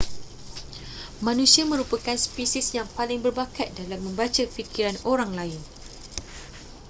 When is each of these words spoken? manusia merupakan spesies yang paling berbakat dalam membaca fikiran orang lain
manusia 1.27 1.61
merupakan 1.73 2.17
spesies 2.25 2.67
yang 2.77 2.87
paling 2.97 3.19
berbakat 3.25 3.67
dalam 3.79 3.99
membaca 4.05 4.41
fikiran 4.55 4.95
orang 5.13 5.31
lain 5.39 5.61